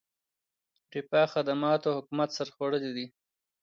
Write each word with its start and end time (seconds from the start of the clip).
رفاه، 0.95 1.27
خدماتو 1.33 1.87
او 1.89 1.97
حکومت 1.99 2.29
سر 2.37 2.47
خوړلی 2.55 2.91
دی. 2.97 3.05